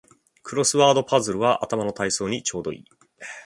[0.41, 2.85] クロスワードパズルは頭の体操にちょうどいい